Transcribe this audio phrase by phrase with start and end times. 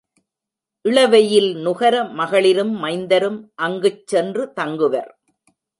[0.85, 5.11] இளவெயில் நுகர மகளிரும் மைந்தரும் அங்குச் சென்று தங்குவர்.